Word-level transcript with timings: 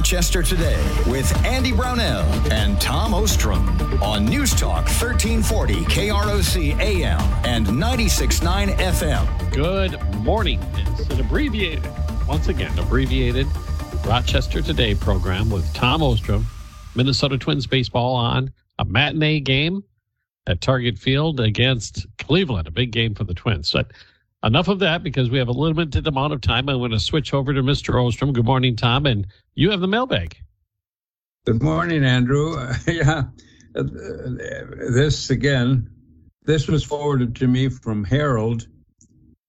Rochester 0.00 0.42
Today 0.42 0.82
with 1.06 1.30
Andy 1.44 1.72
Brownell 1.72 2.24
and 2.50 2.80
Tom 2.80 3.12
Ostrom 3.12 3.68
on 4.02 4.24
News 4.24 4.52
Talk 4.52 4.86
1340 4.86 5.74
KROC 5.84 6.80
AM 6.80 7.20
and 7.44 7.66
96.9 7.66 8.74
FM. 8.76 9.52
Good 9.52 10.02
morning. 10.24 10.58
It's 10.98 11.10
an 11.10 11.20
abbreviated, 11.20 11.86
once 12.26 12.48
again, 12.48 12.76
abbreviated 12.78 13.46
Rochester 14.06 14.62
Today 14.62 14.94
program 14.94 15.50
with 15.50 15.70
Tom 15.74 16.02
Ostrom, 16.02 16.46
Minnesota 16.94 17.36
Twins 17.36 17.66
baseball 17.66 18.14
on 18.14 18.50
a 18.78 18.86
matinee 18.86 19.40
game 19.40 19.84
at 20.46 20.62
Target 20.62 20.96
Field 20.98 21.40
against 21.40 22.06
Cleveland, 22.16 22.66
a 22.66 22.70
big 22.70 22.90
game 22.90 23.14
for 23.14 23.24
the 23.24 23.34
Twins. 23.34 23.70
But 23.70 23.90
enough 24.42 24.68
of 24.68 24.78
that 24.80 25.02
because 25.02 25.30
we 25.30 25.38
have 25.38 25.48
a 25.48 25.52
limited 25.52 26.06
amount 26.06 26.32
of 26.32 26.40
time. 26.40 26.68
I'm 26.68 26.78
going 26.78 26.90
to 26.92 27.00
switch 27.00 27.34
over 27.34 27.52
to 27.52 27.62
Mr. 27.62 28.02
Ostrom. 28.02 28.32
Good 28.32 28.44
morning, 28.44 28.76
Tom. 28.76 29.06
And 29.06 29.26
you 29.54 29.70
have 29.70 29.80
the 29.80 29.88
mailbag. 29.88 30.36
Good 31.46 31.62
morning, 31.62 32.04
Andrew. 32.04 32.56
Yeah, 32.86 33.24
uh, 33.74 33.82
this 33.82 35.30
again, 35.30 35.90
this 36.44 36.66
was 36.66 36.84
forwarded 36.84 37.36
to 37.36 37.46
me 37.46 37.68
from 37.68 38.04
Harold, 38.04 38.66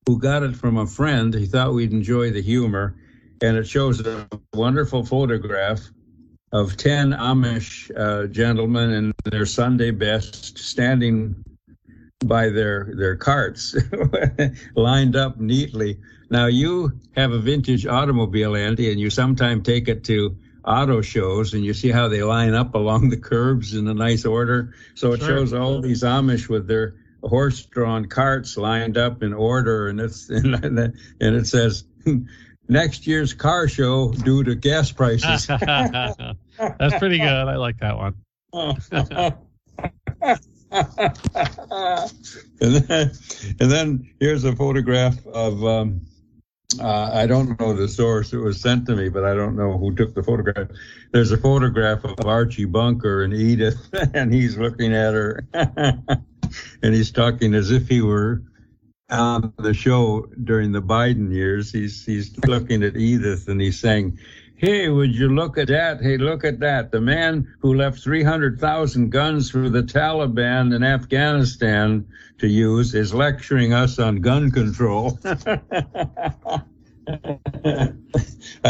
who 0.08 0.20
got 0.20 0.44
it 0.44 0.56
from 0.56 0.78
a 0.78 0.86
friend. 0.86 1.34
He 1.34 1.46
thought 1.46 1.74
we'd 1.74 1.92
enjoy 1.92 2.32
the 2.32 2.42
humor. 2.42 2.96
And 3.42 3.58
it 3.58 3.68
shows 3.68 4.00
a 4.06 4.28
wonderful 4.54 5.04
photograph 5.04 5.82
of 6.52 6.78
10 6.78 7.12
Amish 7.12 7.90
uh, 7.98 8.28
gentlemen 8.28 8.92
in 8.92 9.14
their 9.26 9.48
Sunday 9.48 9.90
best 9.90 10.60
standing 10.60 11.44
by 12.26 12.50
their 12.50 12.92
their 12.96 13.16
carts 13.16 13.76
lined 14.76 15.16
up 15.16 15.40
neatly. 15.40 16.00
Now 16.30 16.46
you 16.46 17.00
have 17.16 17.32
a 17.32 17.40
vintage 17.40 17.86
automobile, 17.86 18.56
Andy, 18.56 18.92
and 18.92 19.00
you 19.00 19.10
sometimes 19.10 19.66
take 19.66 19.88
it 19.88 20.04
to 20.06 20.38
auto 20.64 21.02
shows 21.02 21.54
and 21.54 21.66
you 21.66 21.74
see 21.74 21.90
how 21.90 22.08
they 22.08 22.24
line 22.24 22.54
up 22.54 22.76
along 22.76 23.10
the 23.10 23.18
curbs 23.18 23.74
in 23.74 23.88
a 23.88 23.94
nice 23.94 24.26
order. 24.26 24.74
So 24.94 25.14
it 25.14 25.20
sure. 25.20 25.30
shows 25.30 25.54
all 25.54 25.82
these 25.82 26.04
Amish 26.04 26.48
with 26.48 26.68
their 26.68 26.96
horse-drawn 27.24 28.06
carts 28.06 28.58
lined 28.58 28.98
up 28.98 29.24
in 29.24 29.34
order, 29.34 29.88
and 29.88 30.00
it's 30.00 30.30
and, 30.30 30.56
and 31.20 31.36
it 31.36 31.48
says. 31.48 31.84
Next 32.70 33.06
year's 33.06 33.34
car 33.34 33.68
show 33.68 34.14
due 34.14 34.46
to 34.46 34.56
gas 34.56 34.94
prices. 34.94 35.46
That's 35.48 37.00
pretty 37.00 37.18
good. 37.18 37.28
I 37.28 37.58
like 37.58 37.80
that 37.80 37.98
one. 37.98 38.16
and 40.72 41.16
then, 42.62 43.12
and 43.60 43.72
then 43.72 44.10
here's 44.20 44.46
a 44.46 44.56
photograph 44.56 45.26
of 45.28 45.66
um, 45.66 46.02
uh, 46.80 47.10
I 47.14 47.28
don't 47.28 47.60
know 47.60 47.74
the 47.74 47.88
source. 47.88 48.32
It 48.32 48.38
was 48.38 48.62
sent 48.62 48.86
to 48.88 48.96
me, 48.96 49.10
but 49.10 49.26
I 49.26 49.34
don't 49.34 49.56
know 49.56 49.78
who 49.78 49.94
took 49.94 50.14
the 50.14 50.24
photograph. 50.24 50.70
There's 51.12 51.32
a 51.32 51.38
photograph 51.38 52.06
of 52.06 52.26
Archie 52.26 52.66
Bunker 52.66 53.24
and 53.24 53.34
Edith, 53.34 53.90
and 54.14 54.34
he's 54.34 54.58
looking 54.58 54.94
at 54.94 55.14
her, 55.14 55.46
and 55.54 56.94
he's 56.94 57.12
talking 57.12 57.54
as 57.54 57.72
if 57.72 57.88
he 57.88 58.02
were 58.02 58.44
on 59.10 59.54
the 59.58 59.74
show 59.74 60.28
during 60.42 60.72
the 60.72 60.82
Biden 60.82 61.34
years. 61.34 61.72
He's 61.72 62.06
he's 62.06 62.38
looking 62.46 62.84
at 62.84 62.96
Edith, 62.96 63.48
and 63.50 63.60
he's 63.60 63.80
saying, 63.80 64.20
Hey, 64.62 64.90
would 64.90 65.16
you 65.16 65.30
look 65.30 65.58
at 65.58 65.70
that? 65.70 66.04
Hey, 66.04 66.18
look 66.18 66.44
at 66.44 66.60
that. 66.60 66.92
The 66.92 67.02
man 67.02 67.52
who 67.62 67.74
left 67.74 68.04
300,000 68.04 69.10
guns 69.10 69.50
for 69.50 69.70
the 69.70 69.82
Taliban 69.82 70.76
in 70.76 70.84
Afghanistan 70.84 72.06
to 72.38 72.48
use 72.48 72.94
is 72.94 73.12
lecturing 73.12 73.74
us 73.74 73.98
on 73.98 74.18
gun 74.18 74.52
control. 74.52 75.18
I 75.26 76.62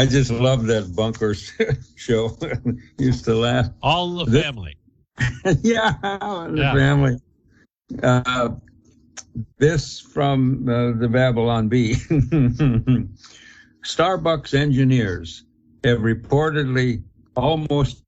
just 0.06 0.30
love 0.30 0.64
that 0.68 0.96
bunker 0.96 1.34
show. 1.96 2.38
Used 2.98 3.26
to 3.26 3.34
laugh. 3.34 3.68
All 3.82 4.24
the 4.24 4.40
family. 4.40 4.78
yeah, 5.60 5.92
the 6.00 6.54
yeah. 6.56 6.74
family. 6.74 7.18
Uh, 8.02 8.48
this 9.58 10.00
from 10.00 10.66
uh, 10.66 10.92
the 10.92 11.08
Babylon 11.08 11.68
Bee. 11.68 11.96
Starbucks 13.84 14.54
engineers 14.54 15.44
have 15.84 15.98
reportedly 15.98 17.02
almost 17.36 18.02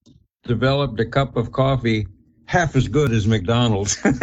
developed 0.44 1.00
a 1.00 1.06
cup 1.06 1.36
of 1.36 1.52
coffee 1.52 2.06
half 2.46 2.76
as 2.76 2.88
good 2.88 3.12
as 3.12 3.26
McDonald's. 3.26 3.98
okay. 4.04 4.20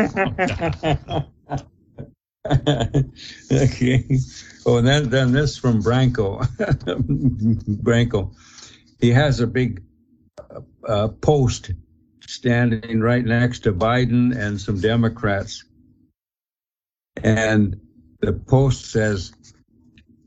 Oh, 4.65 4.77
and 4.77 4.87
then, 4.87 5.09
then 5.09 5.31
this 5.31 5.57
from 5.57 5.81
Branko. 5.81 6.45
Branko. 7.83 8.35
He 8.99 9.09
has 9.09 9.39
a 9.39 9.47
big 9.47 9.81
uh, 10.87 11.07
post 11.07 11.71
standing 12.27 13.01
right 13.01 13.25
next 13.25 13.63
to 13.63 13.73
Biden 13.73 14.37
and 14.37 14.61
some 14.61 14.79
Democrats. 14.79 15.63
And 17.23 17.81
the 18.19 18.33
post 18.33 18.85
says, 18.85 19.33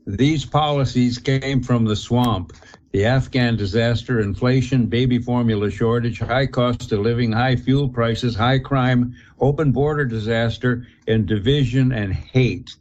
These 0.07 0.45
policies 0.45 1.17
came 1.17 1.63
from 1.63 1.85
the 1.85 1.95
swamp 1.95 2.53
the 2.95 3.03
Afghan 3.03 3.57
disaster, 3.57 4.21
inflation, 4.21 4.85
baby 4.85 5.19
formula 5.19 5.69
shortage, 5.69 6.19
high 6.19 6.45
cost 6.45 6.93
of 6.93 7.01
living, 7.01 7.29
high 7.29 7.57
fuel 7.57 7.89
prices, 7.89 8.33
high 8.33 8.57
crime, 8.57 9.13
open 9.41 9.73
border 9.73 10.05
disaster, 10.05 10.87
and 11.05 11.25
division 11.25 11.91
and 11.91 12.13
hate. 12.13 12.73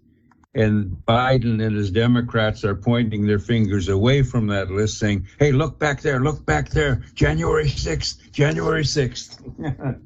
And 0.54 0.96
Biden 1.08 1.60
and 1.60 1.74
his 1.74 1.90
Democrats 1.90 2.62
are 2.62 2.76
pointing 2.76 3.26
their 3.26 3.40
fingers 3.40 3.88
away 3.88 4.22
from 4.22 4.46
that 4.46 4.70
list, 4.70 5.00
saying, 5.00 5.26
hey, 5.40 5.50
look 5.50 5.80
back 5.80 6.00
there, 6.00 6.20
look 6.20 6.46
back 6.46 6.68
there, 6.68 7.02
January 7.16 7.66
6th, 7.66 8.30
January 8.30 8.84
6th. 8.84 10.00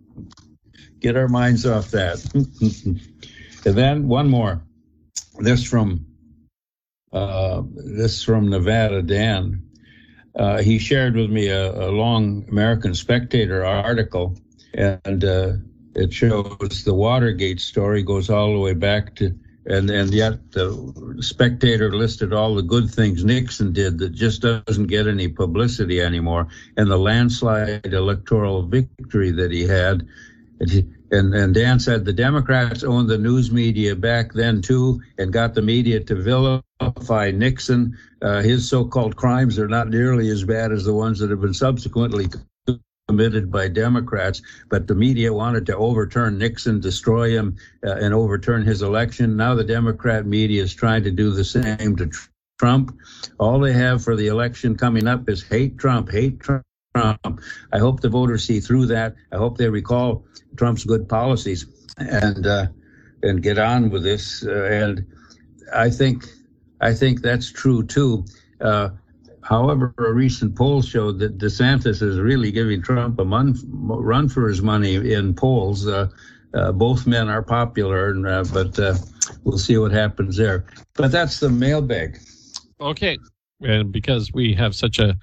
Get 1.01 1.19
our 1.19 1.29
minds 1.29 1.67
off 1.67 1.91
that. 1.91 2.25
and 3.67 3.77
then 3.77 4.09
one 4.09 4.31
more. 4.31 4.63
This 5.39 5.63
from 5.63 6.08
uh, 7.13 7.63
this 7.75 8.23
from 8.23 8.49
Nevada, 8.51 9.03
Dan 9.03 9.69
uh, 10.39 10.63
he 10.63 10.79
shared 10.79 11.17
with 11.17 11.31
me 11.31 11.49
a, 11.49 11.89
a, 11.89 11.91
long 11.91 12.45
American 12.49 12.95
Spectator 12.95 13.65
article, 13.65 14.37
and 14.73 15.25
uh, 15.25 15.55
it 15.97 16.13
shows 16.13 16.85
the 16.85 16.95
Watergate 16.95 17.61
story 17.61 18.05
goes 18.05 18.31
all 18.31 18.53
the 18.53 18.59
way 18.61 18.73
back 18.73 19.17
to, 19.17 19.37
and 19.67 19.91
and 19.91 20.15
yet 20.15 20.53
the 20.53 21.17
Spectator 21.21 21.93
listed 21.93 22.33
all 22.33 22.55
the 22.55 22.63
good 22.63 22.89
things 22.89 23.25
Nixon 23.25 23.73
did 23.73 23.99
that 23.99 24.11
just 24.11 24.43
doesn't 24.43 24.87
get 24.87 25.09
any 25.09 25.27
publicity 25.27 26.01
anymore, 26.01 26.47
and 26.77 26.89
the 26.89 26.99
landslide 26.99 27.93
electoral 27.93 28.63
victory 28.63 29.33
that 29.33 29.51
he 29.51 29.63
had. 29.63 30.07
And, 31.11 31.35
and 31.35 31.55
Dan 31.55 31.81
said 31.81 32.05
the 32.05 32.13
Democrats 32.13 32.85
owned 32.85 33.09
the 33.09 33.19
news 33.19 33.51
media 33.51 33.97
back 33.97 34.33
then 34.33 34.61
too, 34.61 35.01
and 35.17 35.33
got 35.33 35.55
the 35.55 35.63
media 35.63 36.01
to 36.01 36.15
vilify 36.15 37.31
Nixon. 37.31 37.97
Uh, 38.21 38.43
his 38.43 38.69
so-called 38.69 39.17
crimes 39.17 39.59
are 39.59 39.69
not 39.69 39.89
nearly 39.89 40.29
as 40.29 40.45
bad 40.45 40.73
as 40.73 40.85
the 40.85 40.95
ones 40.95 41.19
that 41.21 41.31
have 41.31 41.41
been 41.41 41.55
subsequently 41.55 42.27
committed 43.09 43.51
by 43.51 43.69
Democrats. 43.69 44.43
But 44.69 44.87
the 44.87 44.95
media 44.95 45.33
wanted 45.33 45.67
to 45.67 45.77
overturn 45.77 46.37
Nixon, 46.37 46.81
destroy 46.81 47.31
him, 47.31 47.57
uh, 47.87 47.93
and 47.93 48.13
overturn 48.13 48.65
his 48.65 48.83
election. 48.83 49.37
Now 49.37 49.55
the 49.55 49.65
Democrat 49.65 50.27
media 50.27 50.63
is 50.63 50.75
trying 50.75 51.05
to 51.05 51.11
do 51.11 51.31
the 51.31 51.45
same 51.45 51.97
to 51.97 52.11
Trump. 52.59 52.99
All 53.39 53.61
they 53.61 53.73
have 53.73 54.05
for 54.05 54.15
the 54.15 54.27
election 54.27 54.77
coming 54.77 55.07
up 55.07 55.29
is 55.29 55.43
hate 55.43 55.79
Trump, 55.79 56.11
hate 56.11 56.41
Trump. 56.41 56.65
Trump. 56.99 57.41
I 57.73 57.79
hope 57.79 58.01
the 58.01 58.09
voters 58.09 58.45
see 58.45 58.61
through 58.61 58.87
that. 58.87 59.15
I 59.33 59.37
hope 59.37 59.59
they 59.59 59.69
recall 59.69 60.25
Trump's 60.57 60.85
good 60.85 61.09
policies 61.09 61.67
and 61.99 62.47
uh, 62.47 62.67
and 63.23 63.43
get 63.43 63.59
on 63.59 63.91
with 63.91 64.03
this. 64.03 64.45
Uh, 64.45 64.65
and 64.65 65.07
I 65.75 65.91
think 65.91 66.25
I 66.81 66.95
think 66.95 67.23
that's 67.23 67.51
true 67.51 67.85
too. 67.85 68.25
Uh, 68.61 68.91
however, 69.43 69.95
a 69.99 70.13
recent 70.13 70.57
poll 70.57 70.83
showed 70.83 71.19
that 71.21 71.39
DeSantis 71.39 72.03
is 72.03 72.19
really 72.19 72.51
giving 72.51 72.83
Trump 72.83 73.19
a 73.19 73.25
mon- 73.25 73.59
run 73.67 74.29
for 74.29 74.49
his 74.49 74.63
money 74.63 75.13
in 75.13 75.35
polls. 75.35 75.87
Uh, 75.87 76.09
uh, 76.55 76.73
both 76.73 77.07
men 77.07 77.29
are 77.29 77.43
popular, 77.43 78.09
and, 78.09 78.27
uh, 78.27 78.43
but 78.55 78.79
we'll 79.45 79.59
see 79.59 79.77
what 79.77 79.93
happens 79.93 80.39
there. 80.39 80.65
But 80.95 81.13
that's 81.13 81.41
the 81.41 81.51
mailbag. 81.51 82.19
Okay, 82.81 83.19
and 83.61 83.93
because 83.93 84.33
we 84.33 84.55
have 84.55 84.75
such 84.75 84.99
a 84.99 85.15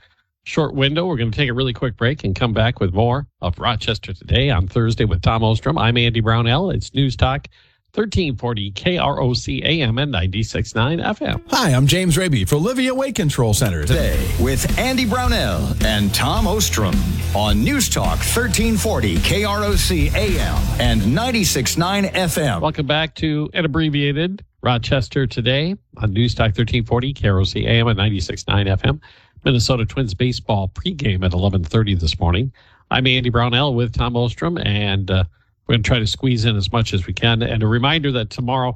short 0.46 0.74
window. 0.76 1.06
We're 1.08 1.18
going 1.18 1.32
to 1.32 1.36
take 1.38 1.50
a 1.50 1.54
really 1.54 1.74
quick 1.74 1.98
break 1.98 2.24
and 2.24 2.36
come 2.36 2.54
back 2.54 2.80
with 2.80 2.94
more 2.94 3.28
of 3.42 3.60
Rochester 3.60 4.14
Today 4.14 4.50
on 4.52 4.68
Thursday 4.68 5.04
with 5.04 5.22
Tom 5.22 5.44
Ostrom. 5.44 5.78
I'm 5.78 5.98
Andy 5.98 6.22
Brownell. 6.22 6.70
It's 6.70 6.94
News 6.94 7.16
Talk 7.16 7.48
1340 7.94 8.72
KROC 8.74 9.64
AM 9.64 9.98
and 9.98 10.14
96.9 10.14 11.02
FM. 11.18 11.42
Hi, 11.50 11.72
I'm 11.72 11.88
James 11.88 12.18
Raby 12.18 12.46
for 12.46 12.56
Olivia 12.56 12.94
Weight 12.94 13.16
Control 13.16 13.54
Center. 13.54 13.86
Today 13.86 14.36
with 14.40 14.78
Andy 14.78 15.06
Brownell 15.06 15.74
and 15.84 16.14
Tom 16.14 16.46
Ostrom 16.46 16.94
on 17.34 17.64
News 17.64 17.90
Talk 17.90 18.20
1340 18.20 19.16
KROC 19.18 20.14
AM 20.14 20.80
and 20.80 21.02
96.9 21.02 22.12
FM. 22.12 22.62
Welcome 22.62 22.86
back 22.86 23.16
to 23.16 23.50
an 23.54 23.66
abbreviated 23.66 24.44
Rochester 24.62 25.26
Today 25.26 25.76
on 25.98 26.12
News 26.12 26.36
Talk 26.36 26.48
1340 26.48 27.14
KROC 27.14 27.66
AM 27.66 27.88
and 27.88 27.98
96.9 27.98 28.68
FM. 28.78 29.00
Minnesota 29.46 29.86
Twins 29.86 30.16
baseball 30.16 30.70
pregame 30.70 31.24
at 31.24 31.32
11:30 31.32 32.00
this 32.00 32.20
morning. 32.20 32.52
I'm 32.90 33.06
Andy 33.06 33.30
Brownell 33.30 33.76
with 33.76 33.94
Tom 33.94 34.18
Ostrom, 34.18 34.58
and 34.58 35.10
uh, 35.12 35.24
we're 35.68 35.74
going 35.74 35.84
to 35.84 35.88
try 35.88 36.00
to 36.00 36.08
squeeze 36.08 36.46
in 36.46 36.56
as 36.56 36.72
much 36.72 36.96
as 36.96 37.06
we 37.06 37.14
can. 37.14 37.44
And 37.44 37.62
a 37.62 37.68
reminder 37.68 38.12
that 38.14 38.32
tomorrow 38.32 38.76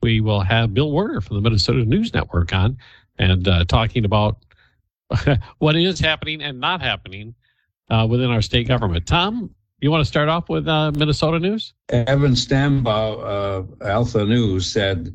we 0.00 0.22
will 0.22 0.40
have 0.40 0.72
Bill 0.72 0.90
Werner 0.90 1.20
from 1.20 1.36
the 1.36 1.42
Minnesota 1.42 1.84
News 1.84 2.14
Network 2.14 2.54
on 2.54 2.78
and 3.18 3.46
uh, 3.46 3.66
talking 3.66 4.06
about 4.06 4.38
what 5.58 5.76
is 5.76 6.00
happening 6.00 6.42
and 6.42 6.60
not 6.60 6.80
happening 6.80 7.34
uh, 7.90 8.06
within 8.08 8.30
our 8.30 8.42
state 8.42 8.66
government. 8.68 9.06
Tom, 9.06 9.50
you 9.80 9.90
want 9.90 10.00
to 10.00 10.06
start 10.06 10.30
off 10.30 10.48
with 10.48 10.66
uh, 10.66 10.92
Minnesota 10.96 11.38
news? 11.38 11.74
Evan 11.90 12.32
Stambaugh, 12.32 13.82
uh, 13.82 13.84
Alpha 13.84 14.24
News, 14.24 14.66
said 14.66 15.14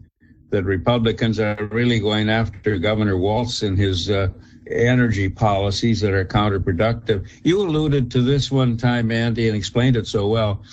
that 0.52 0.64
Republicans 0.64 1.40
are 1.40 1.68
really 1.72 2.00
going 2.00 2.30
after 2.30 2.78
Governor 2.78 3.18
Walz 3.18 3.64
and 3.64 3.78
his 3.78 4.12
uh, 4.12 4.28
energy 4.74 5.30
policies 5.30 6.02
that 6.02 6.14
are 6.14 6.26
counterproductive. 6.26 7.28
You 7.44 7.62
alluded 7.62 8.12
to 8.12 8.22
this 8.22 8.52
one 8.52 8.78
time, 8.78 9.12
Andy, 9.12 9.48
and 9.48 9.58
explained 9.58 9.96
it 9.96 10.08
so 10.08 10.28
well. 10.28 10.64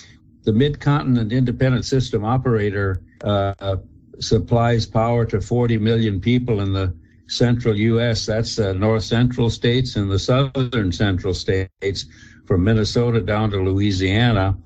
The 0.43 0.53
Mid-Continent 0.53 1.31
Independent 1.31 1.85
System 1.85 2.23
Operator 2.23 3.01
uh, 3.23 3.77
supplies 4.19 4.85
power 4.85 5.25
to 5.25 5.41
40 5.41 5.77
million 5.77 6.19
people 6.19 6.61
in 6.61 6.73
the 6.73 6.93
central 7.27 7.77
U.S. 7.77 8.25
That's 8.25 8.55
the 8.55 8.73
north 8.73 9.03
central 9.03 9.49
states 9.49 9.95
and 9.95 10.11
the 10.11 10.19
southern 10.19 10.91
central 10.91 11.33
states, 11.33 12.05
from 12.45 12.63
Minnesota 12.63 13.21
down 13.21 13.51
to 13.51 13.57
Louisiana, 13.57 14.57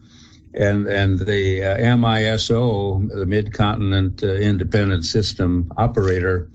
and 0.54 0.88
and 0.88 1.20
the 1.20 1.64
uh, 1.64 1.78
MISO, 1.98 3.10
the 3.10 3.26
Mid 3.26 3.54
Continent 3.54 4.24
uh, 4.24 4.28
Independent 4.36 5.04
System 5.04 5.72
Operator, 5.78 6.50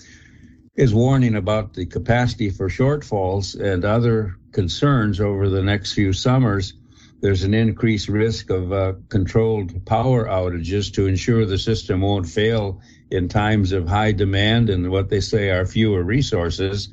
is 0.78 0.94
warning 0.94 1.34
about 1.34 1.74
the 1.74 1.84
capacity 1.84 2.50
for 2.50 2.68
shortfalls 2.68 3.60
and 3.60 3.84
other 3.84 4.36
concerns 4.52 5.20
over 5.20 5.48
the 5.48 5.60
next 5.62 5.92
few 5.92 6.12
summers. 6.12 6.72
There's 7.20 7.42
an 7.42 7.52
increased 7.52 8.08
risk 8.08 8.48
of 8.50 8.72
uh, 8.72 8.92
controlled 9.08 9.84
power 9.86 10.26
outages 10.26 10.94
to 10.94 11.08
ensure 11.08 11.44
the 11.44 11.58
system 11.58 12.02
won't 12.02 12.28
fail 12.28 12.80
in 13.10 13.28
times 13.28 13.72
of 13.72 13.88
high 13.88 14.12
demand 14.12 14.70
and 14.70 14.88
what 14.88 15.08
they 15.08 15.18
say 15.18 15.50
are 15.50 15.66
fewer 15.66 16.04
resources. 16.04 16.90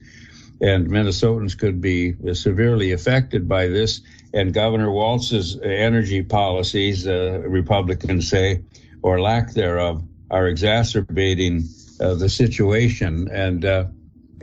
And 0.61 0.88
Minnesotans 0.88 1.55
could 1.55 1.79
be 1.79 2.15
severely 2.33 2.91
affected 2.91 3.47
by 3.47 3.67
this. 3.67 4.01
And 4.33 4.51
Governor 4.51 4.89
Walz's 4.89 5.59
energy 5.61 6.23
policies, 6.23 7.05
uh, 7.05 7.43
Republicans 7.45 8.27
say, 8.31 8.63
or 9.03 9.21
lack 9.21 9.53
thereof, 9.53 10.03
are 10.31 10.47
exacerbating 10.47 11.65
uh, 12.00 12.15
the 12.15 12.30
situation. 12.30 13.27
And 13.31 13.65
uh, 13.65 13.86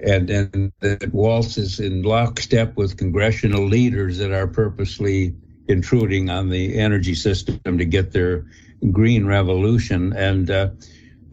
and 0.02 0.30
and 0.30 0.72
that 0.80 1.12
Walz 1.12 1.56
is 1.56 1.80
in 1.80 2.02
lockstep 2.02 2.76
with 2.76 2.96
congressional 2.96 3.66
leaders 3.66 4.18
that 4.18 4.32
are 4.32 4.46
purposely 4.46 5.34
intruding 5.68 6.28
on 6.28 6.48
the 6.48 6.78
energy 6.78 7.14
system 7.14 7.78
to 7.78 7.84
get 7.84 8.12
their 8.12 8.44
green 8.90 9.26
revolution. 9.26 10.12
And 10.12 10.50
uh, 10.50 10.70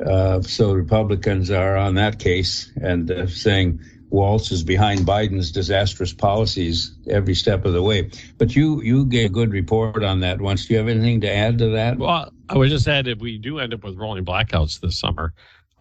uh, 0.06 0.42
so 0.42 0.74
Republicans 0.74 1.50
are 1.50 1.75
on 1.75 1.95
that 1.95 2.19
case 2.19 2.72
and 2.81 3.10
uh, 3.10 3.27
saying 3.27 3.80
Walz 4.12 4.51
is 4.51 4.63
behind 4.63 5.01
Biden's 5.01 5.51
disastrous 5.51 6.13
policies 6.13 6.95
every 7.07 7.36
step 7.36 7.65
of 7.65 7.74
the 7.74 7.81
way. 7.81 8.10
But 8.38 8.56
you 8.56 8.81
you 8.81 9.06
gave 9.06 9.30
a 9.30 9.33
good 9.33 9.51
report 9.51 10.04
on 10.04 10.19
that 10.22 10.42
once. 10.42 10.65
Do 10.65 10.74
you 10.74 10.80
have 10.80 10.88
anything 10.88 11.22
to 11.22 11.31
add 11.31 11.57
to 11.60 11.69
that? 11.69 11.98
Well, 11.98 12.31
I 12.50 12.57
would 12.57 12.69
just 12.69 12.88
add 12.88 13.07
if 13.07 13.19
we 13.19 13.38
do 13.38 13.60
end 13.60 13.74
up 13.74 13.83
with 13.83 13.98
rolling 13.98 14.25
blackouts 14.25 14.80
this 14.80 14.98
summer, 14.98 15.33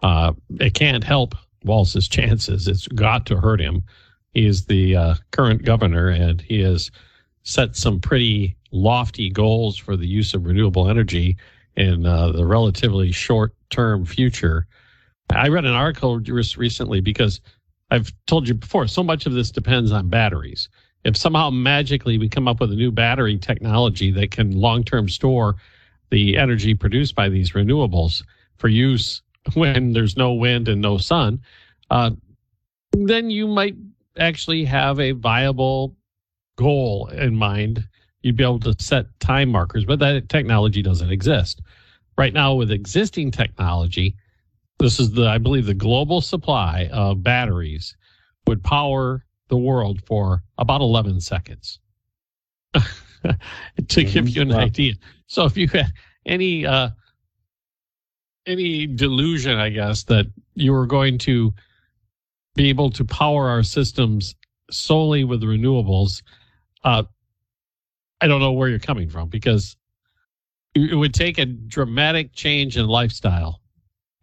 uh, 0.03 0.33
it 0.59 0.73
can't 0.73 1.03
help 1.03 1.35
Walz's 1.63 2.07
chances. 2.07 2.67
It's 2.67 2.87
got 2.87 3.25
to 3.27 3.37
hurt 3.37 3.59
him. 3.59 3.83
He 4.33 4.45
is 4.45 4.65
the 4.65 4.95
uh, 4.95 5.15
current 5.31 5.63
governor, 5.63 6.09
and 6.09 6.41
he 6.41 6.61
has 6.61 6.91
set 7.43 7.75
some 7.75 7.99
pretty 7.99 8.55
lofty 8.71 9.29
goals 9.29 9.77
for 9.77 9.97
the 9.97 10.07
use 10.07 10.33
of 10.33 10.45
renewable 10.45 10.89
energy 10.89 11.37
in 11.75 12.05
uh, 12.05 12.31
the 12.31 12.45
relatively 12.45 13.11
short 13.11 13.53
term 13.69 14.05
future. 14.05 14.67
I 15.31 15.47
read 15.47 15.65
an 15.65 15.73
article 15.73 16.19
just 16.19 16.57
recently 16.57 17.01
because 17.01 17.41
I've 17.91 18.11
told 18.27 18.47
you 18.47 18.53
before, 18.53 18.87
so 18.87 19.03
much 19.03 19.25
of 19.25 19.33
this 19.33 19.51
depends 19.51 19.91
on 19.91 20.09
batteries. 20.09 20.69
If 21.03 21.17
somehow 21.17 21.49
magically 21.49 22.17
we 22.17 22.29
come 22.29 22.47
up 22.47 22.59
with 22.59 22.71
a 22.71 22.75
new 22.75 22.91
battery 22.91 23.37
technology 23.37 24.11
that 24.11 24.31
can 24.31 24.51
long 24.51 24.83
term 24.83 25.09
store 25.09 25.55
the 26.09 26.37
energy 26.37 26.73
produced 26.73 27.15
by 27.15 27.29
these 27.29 27.51
renewables 27.51 28.23
for 28.57 28.67
use 28.67 29.21
when 29.53 29.93
there's 29.93 30.17
no 30.17 30.33
wind 30.33 30.67
and 30.67 30.81
no 30.81 30.97
sun, 30.97 31.39
uh, 31.89 32.11
then 32.93 33.29
you 33.29 33.47
might 33.47 33.75
actually 34.17 34.65
have 34.65 34.99
a 34.99 35.11
viable 35.11 35.95
goal 36.57 37.07
in 37.07 37.35
mind. 37.35 37.87
You'd 38.21 38.35
be 38.35 38.43
able 38.43 38.59
to 38.61 38.75
set 38.79 39.05
time 39.19 39.49
markers, 39.49 39.85
but 39.85 39.99
that 39.99 40.27
technology 40.29 40.81
doesn't 40.81 41.11
exist 41.11 41.61
right 42.19 42.33
now 42.33 42.53
with 42.53 42.69
existing 42.69 43.31
technology, 43.31 44.13
this 44.77 44.99
is 44.99 45.11
the, 45.11 45.25
I 45.25 45.37
believe, 45.37 45.65
the 45.65 45.73
global 45.73 46.19
supply 46.19 46.89
of 46.91 47.23
batteries 47.23 47.95
would 48.45 48.61
power 48.61 49.25
the 49.47 49.57
world 49.57 50.01
for 50.05 50.43
about 50.57 50.81
11 50.81 51.21
seconds. 51.21 51.79
to 52.73 54.03
give 54.03 54.27
you 54.27 54.41
an 54.41 54.53
idea. 54.53 54.95
So 55.27 55.45
if 55.45 55.55
you 55.55 55.69
had 55.69 55.93
any, 56.25 56.65
uh, 56.65 56.89
any 58.49 58.87
delusion, 58.87 59.59
I 59.59 59.69
guess, 59.69 60.03
that 60.05 60.25
you 60.55 60.73
were 60.73 60.87
going 60.87 61.19
to 61.19 61.53
be 62.55 62.69
able 62.69 62.89
to 62.89 63.05
power 63.05 63.47
our 63.47 63.63
systems 63.63 64.35
solely 64.71 65.23
with 65.23 65.43
renewables, 65.43 66.23
uh, 66.83 67.03
I 68.21 68.27
don't 68.27 68.41
know 68.41 68.51
where 68.51 68.67
you're 68.67 68.79
coming 68.79 69.07
from 69.07 69.29
because 69.29 69.77
it 70.75 70.95
would 70.95 71.13
take 71.13 71.37
a 71.37 71.45
dramatic 71.45 72.33
change 72.33 72.77
in 72.77 72.87
lifestyle, 72.87 73.61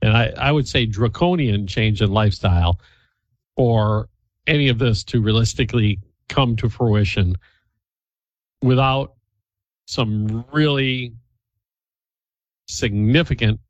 and 0.02 0.17
I, 0.17 0.32
I 0.37 0.52
would 0.52 0.69
say 0.69 0.87
draconian 0.87 1.67
change 1.67 2.02
in 2.02 2.11
lifestyle, 2.11 2.81
for 3.56 4.08
any 4.46 4.69
of 4.69 4.78
this 4.78 5.02
to 5.05 5.23
realistically 5.23 5.99
come 6.28 6.56
to 6.56 6.69
fruition 6.69 7.37
without 8.62 9.14
some 9.87 10.44
really 10.52 11.14
significant 12.67 13.61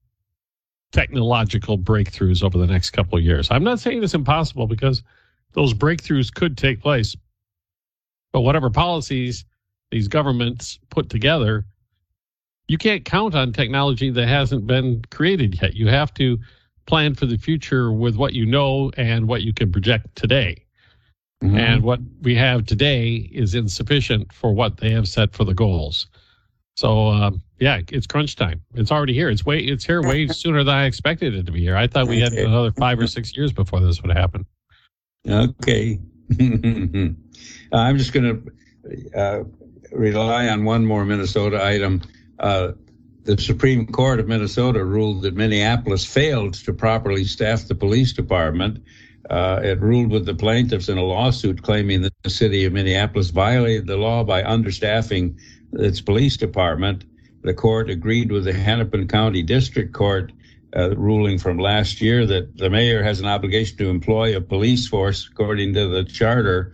technological 0.92 1.78
breakthroughs 1.78 2.42
over 2.42 2.58
the 2.58 2.66
next 2.66 2.90
couple 2.90 3.18
of 3.18 3.24
years. 3.24 3.50
I'm 3.50 3.64
not 3.64 3.80
saying 3.80 4.02
it's 4.02 4.14
impossible 4.14 4.66
because 4.66 5.02
those 5.52 5.74
breakthroughs 5.74 6.32
could 6.32 6.56
take 6.56 6.80
place. 6.80 7.16
But 8.32 8.40
whatever 8.40 8.70
policies 8.70 9.44
these 9.90 10.08
governments 10.08 10.78
put 10.90 11.08
together 11.08 11.64
you 12.68 12.78
can't 12.78 13.04
count 13.04 13.34
on 13.34 13.52
technology 13.52 14.10
that 14.10 14.26
hasn't 14.26 14.66
been 14.66 15.02
created 15.10 15.60
yet. 15.60 15.74
You 15.74 15.88
have 15.88 16.12
to 16.14 16.38
plan 16.86 17.14
for 17.14 17.26
the 17.26 17.38
future 17.38 17.92
with 17.92 18.16
what 18.16 18.32
you 18.32 18.46
know 18.46 18.90
and 18.96 19.28
what 19.28 19.42
you 19.42 19.52
can 19.52 19.72
project 19.72 20.14
today. 20.16 20.64
Mm-hmm. 21.42 21.56
And 21.58 21.82
what 21.82 22.00
we 22.22 22.34
have 22.36 22.66
today 22.66 23.30
is 23.32 23.54
insufficient 23.54 24.32
for 24.32 24.52
what 24.52 24.78
they 24.78 24.90
have 24.90 25.06
set 25.06 25.32
for 25.32 25.44
the 25.44 25.54
goals. 25.54 26.06
So 26.76 27.08
um, 27.08 27.42
yeah, 27.58 27.80
it's 27.90 28.06
crunch 28.06 28.36
time. 28.36 28.62
It's 28.74 28.92
already 28.92 29.14
here. 29.14 29.30
It's 29.30 29.44
way 29.44 29.60
it's 29.60 29.84
here 29.84 30.02
way 30.02 30.26
sooner 30.28 30.62
than 30.62 30.74
I 30.74 30.84
expected 30.84 31.34
it 31.34 31.46
to 31.46 31.52
be 31.52 31.60
here. 31.60 31.76
I 31.76 31.86
thought 31.86 32.06
we 32.06 32.20
had 32.20 32.32
another 32.32 32.70
five 32.72 32.98
or 32.98 33.06
six 33.16 33.36
years 33.36 33.52
before 33.52 33.80
this 33.80 34.02
would 34.02 34.16
happen. 34.16 34.46
Okay, 35.26 35.98
I'm 37.72 37.98
just 37.98 38.12
going 38.12 38.52
to 38.84 39.18
uh, 39.18 39.44
rely 39.90 40.48
on 40.48 40.64
one 40.64 40.84
more 40.84 41.04
Minnesota 41.04 41.64
item. 41.64 42.02
Uh, 42.38 42.72
the 43.24 43.36
Supreme 43.40 43.86
Court 43.86 44.20
of 44.20 44.28
Minnesota 44.28 44.84
ruled 44.84 45.22
that 45.22 45.34
Minneapolis 45.34 46.04
failed 46.04 46.54
to 46.54 46.72
properly 46.72 47.24
staff 47.24 47.66
the 47.66 47.74
police 47.74 48.12
department. 48.12 48.84
Uh, 49.30 49.60
it 49.62 49.80
ruled 49.80 50.10
with 50.10 50.24
the 50.24 50.34
plaintiffs 50.34 50.88
in 50.88 50.98
a 50.98 51.02
lawsuit 51.02 51.62
claiming 51.62 52.02
that 52.02 52.12
the 52.22 52.30
city 52.30 52.64
of 52.64 52.72
Minneapolis 52.72 53.30
violated 53.30 53.86
the 53.86 53.96
law 53.96 54.22
by 54.22 54.42
understaffing 54.42 55.36
its 55.72 56.00
police 56.00 56.36
department. 56.36 57.04
The 57.42 57.54
court 57.54 57.90
agreed 57.90 58.30
with 58.30 58.44
the 58.44 58.52
Hennepin 58.52 59.08
County 59.08 59.42
District 59.42 59.92
Court 59.92 60.32
uh, 60.76 60.96
ruling 60.96 61.38
from 61.38 61.58
last 61.58 62.00
year 62.00 62.26
that 62.26 62.56
the 62.56 62.70
mayor 62.70 63.02
has 63.02 63.20
an 63.20 63.26
obligation 63.26 63.78
to 63.78 63.88
employ 63.88 64.36
a 64.36 64.40
police 64.40 64.86
force 64.86 65.28
according 65.30 65.74
to 65.74 65.88
the 65.88 66.04
charter 66.04 66.72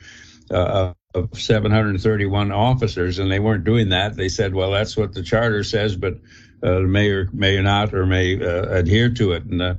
uh, 0.51 0.93
of 1.15 1.29
731 1.39 2.53
officers, 2.53 3.19
and 3.19 3.31
they 3.31 3.39
weren't 3.39 3.65
doing 3.65 3.91
that. 3.91 4.17
They 4.17 4.29
said, 4.29 4.55
well, 4.55 4.71
that's 4.71 4.97
what 4.97 5.13
the 5.13 5.23
charter 5.23 5.63
says, 5.63 5.97
but 5.97 6.15
uh, 6.63 6.81
the 6.81 6.81
mayor 6.81 7.29
may 7.33 7.61
not 7.61 7.93
or 7.95 8.07
may 8.07 8.43
uh, 8.43 8.69
adhere 8.71 9.11
to 9.11 9.33
it. 9.33 9.45
And 9.45 9.79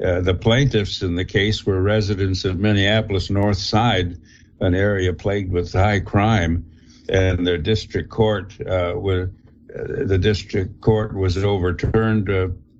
uh, 0.00 0.06
uh, 0.06 0.20
the 0.20 0.34
plaintiffs 0.34 1.02
in 1.02 1.14
the 1.14 1.24
case 1.24 1.64
were 1.64 1.80
residents 1.80 2.44
of 2.44 2.58
Minneapolis 2.58 3.30
North 3.30 3.58
Side, 3.58 4.18
an 4.60 4.74
area 4.74 5.12
plagued 5.12 5.52
with 5.52 5.72
high 5.72 6.00
crime, 6.00 6.70
and 7.08 7.46
their 7.46 7.58
district 7.58 8.10
court 8.10 8.54
uh, 8.60 8.94
was 8.96 9.28
uh, 9.74 10.04
the 10.04 10.18
district 10.18 10.80
court 10.80 11.14
was 11.14 11.36
overturned 11.36 12.26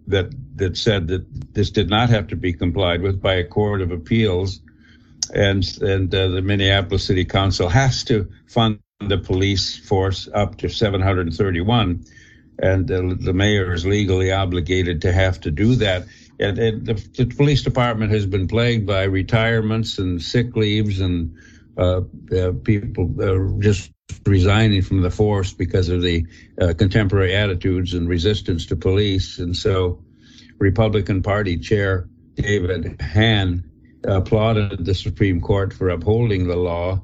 that 0.06 0.32
that 0.56 0.76
said 0.76 1.08
that 1.08 1.54
this 1.54 1.70
did 1.70 1.90
not 1.90 2.08
have 2.11 2.28
to 2.28 2.37
be 2.37 2.52
complied 2.52 3.02
with 3.02 3.20
by 3.20 3.35
a 3.35 3.44
court 3.44 3.82
of 3.82 3.90
appeals 3.90 4.61
and 5.35 5.64
and 5.80 6.14
uh, 6.14 6.28
the 6.28 6.42
Minneapolis 6.42 7.04
City 7.04 7.25
Council 7.25 7.68
has 7.68 8.04
to 8.04 8.30
fund 8.46 8.78
the 9.00 9.18
police 9.18 9.76
force 9.78 10.28
up 10.32 10.56
to 10.58 10.68
731, 10.68 12.04
and 12.58 12.90
uh, 12.90 13.14
the 13.18 13.32
mayor 13.32 13.73
is 13.73 13.85
legally 13.85 14.32
obligated 14.32 15.02
to 15.02 15.12
have 15.12 15.40
to 15.40 15.50
do 15.50 15.76
that. 15.76 16.06
And, 16.38 16.59
and 16.59 16.87
the, 16.87 16.95
the, 17.16 17.26
police 17.26 17.62
department 17.62 18.12
has 18.12 18.26
been 18.26 18.47
plagued 18.47 18.87
by 18.87 19.05
retirements 19.05 19.99
and 19.99 20.21
sick 20.21 20.55
leaves 20.55 21.00
and 21.00 21.35
uh, 21.78 22.02
uh 22.37 22.52
people 22.62 23.14
uh, 23.21 23.61
just 23.61 23.90
resigning 24.26 24.83
from 24.83 25.02
the 25.02 25.11
force 25.11 25.52
because 25.52 25.88
of 25.88 26.02
the 26.02 26.26
uh, 26.61 26.75
contemporary 26.75 27.35
attitudes 27.35 27.95
and 27.95 28.09
resistance 28.09 28.66
to 28.66 28.76
police. 28.76 29.38
And 29.38 29.57
so, 29.57 30.02
Republican 30.59 31.23
Party 31.23 31.59
Chair 31.59 32.09
David 32.35 33.00
Hann 33.00 33.64
applauded 34.05 34.85
the 34.85 34.95
Supreme 34.95 35.40
Court 35.40 35.73
for 35.73 35.88
upholding 35.88 36.47
the 36.47 36.57
law, 36.57 37.00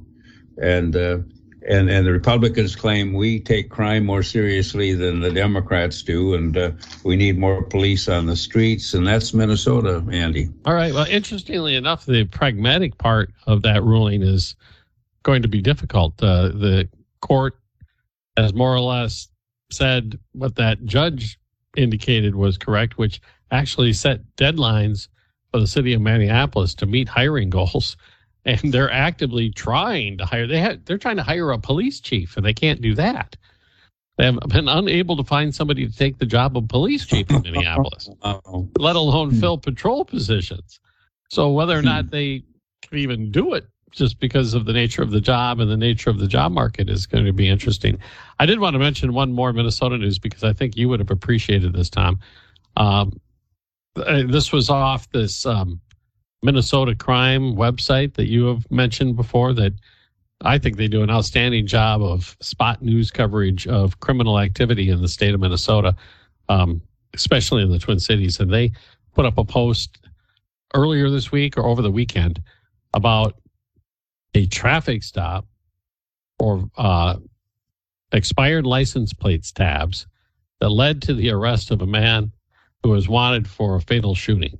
and 0.60 0.94
uh, 0.94 1.18
and 1.68 1.90
and 1.90 2.06
the 2.06 2.12
Republicans 2.12 2.76
claim 2.76 3.12
we 3.12 3.40
take 3.40 3.70
crime 3.70 4.04
more 4.04 4.22
seriously 4.22 4.94
than 4.94 5.20
the 5.20 5.30
Democrats 5.30 6.02
do, 6.02 6.34
and 6.34 6.56
uh, 6.56 6.72
we 7.04 7.16
need 7.16 7.38
more 7.38 7.62
police 7.62 8.08
on 8.08 8.26
the 8.26 8.36
streets, 8.36 8.94
and 8.94 9.06
that's 9.06 9.34
Minnesota, 9.34 10.04
Andy. 10.10 10.48
All 10.64 10.74
right. 10.74 10.92
Well, 10.92 11.06
interestingly 11.08 11.76
enough, 11.76 12.06
the 12.06 12.24
pragmatic 12.24 12.98
part 12.98 13.32
of 13.46 13.62
that 13.62 13.82
ruling 13.82 14.22
is 14.22 14.56
going 15.22 15.42
to 15.42 15.48
be 15.48 15.62
difficult. 15.62 16.20
Uh, 16.22 16.48
the 16.48 16.88
court 17.20 17.58
has 18.36 18.54
more 18.54 18.74
or 18.74 18.80
less 18.80 19.28
said 19.70 20.18
what 20.32 20.56
that 20.56 20.84
judge 20.84 21.38
indicated 21.76 22.34
was 22.34 22.58
correct, 22.58 22.98
which 22.98 23.20
actually 23.50 23.92
set 23.92 24.20
deadlines 24.36 25.08
for 25.50 25.60
the 25.60 25.66
city 25.66 25.92
of 25.92 26.00
Minneapolis 26.00 26.74
to 26.74 26.86
meet 26.86 27.08
hiring 27.08 27.50
goals. 27.50 27.96
And 28.44 28.72
they're 28.72 28.90
actively 28.90 29.50
trying 29.50 30.18
to 30.18 30.26
hire. 30.26 30.46
They 30.46 30.58
had, 30.58 30.84
they're 30.84 30.98
trying 30.98 31.16
to 31.16 31.22
hire 31.22 31.52
a 31.52 31.58
police 31.58 32.00
chief, 32.00 32.36
and 32.36 32.44
they 32.44 32.54
can't 32.54 32.80
do 32.80 32.94
that. 32.96 33.36
They 34.18 34.24
have 34.24 34.40
been 34.48 34.68
unable 34.68 35.16
to 35.16 35.24
find 35.24 35.54
somebody 35.54 35.86
to 35.86 35.96
take 35.96 36.18
the 36.18 36.26
job 36.26 36.56
of 36.56 36.68
police 36.68 37.06
chief 37.06 37.30
in 37.30 37.42
Minneapolis, 37.42 38.10
let 38.78 38.96
alone 38.96 39.30
hmm. 39.30 39.40
fill 39.40 39.58
patrol 39.58 40.04
positions. 40.04 40.80
So 41.30 41.50
whether 41.50 41.78
or 41.78 41.82
not 41.82 42.04
hmm. 42.04 42.10
they 42.10 42.44
can 42.82 42.98
even 42.98 43.30
do 43.30 43.54
it 43.54 43.66
just 43.90 44.18
because 44.18 44.54
of 44.54 44.64
the 44.64 44.72
nature 44.72 45.02
of 45.02 45.10
the 45.10 45.20
job 45.20 45.60
and 45.60 45.70
the 45.70 45.76
nature 45.76 46.10
of 46.10 46.18
the 46.18 46.26
job 46.26 46.50
market 46.50 46.88
is 46.88 47.06
going 47.06 47.24
to 47.24 47.32
be 47.32 47.48
interesting. 47.48 47.98
I 48.38 48.46
did 48.46 48.58
want 48.58 48.74
to 48.74 48.78
mention 48.78 49.12
one 49.12 49.32
more 49.32 49.52
Minnesota 49.52 49.98
news 49.98 50.18
because 50.18 50.42
I 50.42 50.52
think 50.52 50.76
you 50.76 50.88
would 50.88 51.00
have 51.00 51.10
appreciated 51.10 51.74
this, 51.74 51.90
Tom. 51.90 52.18
Um, 52.76 53.20
uh, 53.96 54.22
this 54.26 54.50
was 54.50 54.70
off 54.70 55.10
this 55.10 55.44
um, 55.44 55.80
Minnesota 56.42 56.94
crime 56.94 57.54
website 57.54 58.14
that 58.14 58.28
you 58.28 58.46
have 58.46 58.68
mentioned 58.70 59.16
before 59.16 59.52
that 59.54 59.72
I 60.44 60.58
think 60.58 60.76
they 60.76 60.88
do 60.88 61.02
an 61.02 61.10
outstanding 61.10 61.66
job 61.66 62.02
of 62.02 62.36
spot 62.40 62.82
news 62.82 63.10
coverage 63.10 63.66
of 63.68 64.00
criminal 64.00 64.38
activity 64.40 64.90
in 64.90 65.00
the 65.00 65.08
state 65.08 65.34
of 65.34 65.40
Minnesota, 65.40 65.94
um, 66.48 66.82
especially 67.14 67.62
in 67.62 67.70
the 67.70 67.78
Twin 67.78 68.00
Cities. 68.00 68.40
And 68.40 68.52
they 68.52 68.72
put 69.14 69.24
up 69.24 69.38
a 69.38 69.44
post 69.44 69.98
earlier 70.74 71.10
this 71.10 71.30
week 71.30 71.56
or 71.56 71.64
over 71.64 71.80
the 71.80 71.90
weekend 71.90 72.42
about 72.94 73.36
a 74.34 74.46
traffic 74.46 75.02
stop 75.02 75.46
or 76.38 76.68
uh, 76.76 77.16
expired 78.10 78.66
license 78.66 79.12
plates 79.12 79.52
tabs 79.52 80.06
that 80.60 80.70
led 80.70 81.02
to 81.02 81.14
the 81.14 81.30
arrest 81.30 81.70
of 81.70 81.82
a 81.82 81.86
man 81.86 82.32
who 82.82 82.90
was 82.90 83.08
wanted 83.08 83.46
for 83.46 83.76
a 83.76 83.80
fatal 83.80 84.14
shooting. 84.14 84.58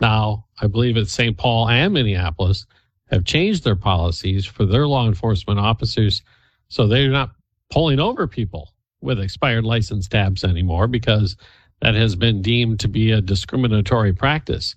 Now, 0.00 0.46
I 0.60 0.66
believe 0.66 0.96
it's 0.96 1.12
St. 1.12 1.36
Paul 1.36 1.68
and 1.68 1.92
Minneapolis 1.94 2.66
have 3.10 3.24
changed 3.24 3.64
their 3.64 3.76
policies 3.76 4.46
for 4.46 4.64
their 4.64 4.86
law 4.86 5.06
enforcement 5.06 5.58
officers 5.58 6.22
so 6.68 6.86
they're 6.86 7.10
not 7.10 7.32
pulling 7.70 8.00
over 8.00 8.26
people 8.26 8.72
with 9.00 9.20
expired 9.20 9.64
license 9.64 10.08
tabs 10.08 10.44
anymore 10.44 10.86
because 10.86 11.36
that 11.80 11.94
has 11.94 12.14
been 12.14 12.42
deemed 12.42 12.80
to 12.80 12.88
be 12.88 13.10
a 13.10 13.20
discriminatory 13.20 14.12
practice. 14.12 14.76